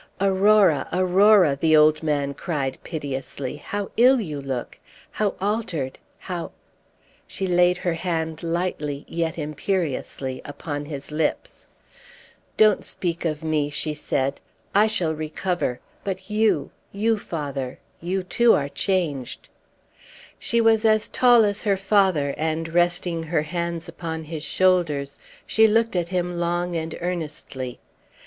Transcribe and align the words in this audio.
"Aurora, 0.19 0.87
Aurora," 0.91 1.55
the 1.55 1.77
old 1.77 2.01
man 2.01 2.33
cried 2.33 2.79
piteously, 2.83 3.57
"how 3.57 3.91
ill 3.97 4.19
you 4.19 4.41
look! 4.41 4.79
how 5.11 5.35
altered, 5.39 5.99
how" 6.17 6.49
She 7.27 7.45
laid 7.45 7.77
her 7.77 7.93
hand 7.93 8.41
lightly 8.41 9.05
yet 9.07 9.37
imperiously 9.37 10.41
upon 10.43 10.85
his 10.85 11.11
lips. 11.11 11.67
"Don't 12.57 12.83
speak 12.83 13.25
of 13.25 13.43
me," 13.43 13.69
she 13.69 13.93
said, 13.93 14.39
"I 14.73 14.87
shall 14.87 15.13
recover; 15.13 15.79
but 16.03 16.31
you 16.31 16.71
you, 16.91 17.19
father 17.19 17.77
you 18.01 18.23
too 18.23 18.55
are 18.55 18.69
changed." 18.69 19.49
She 20.39 20.59
was 20.59 20.83
as 20.83 21.07
tall 21.09 21.45
as 21.45 21.61
her 21.61 21.77
father, 21.77 22.33
and, 22.39 22.67
resting 22.73 23.21
her 23.21 23.43
hands 23.43 23.87
upon 23.87 24.23
his 24.23 24.41
shoulders, 24.41 25.19
she 25.45 25.67
looked 25.67 25.95
at 25.95 26.09
him 26.09 26.39
long 26.39 26.75
and 26.75 26.97
earnestly. 27.01 27.77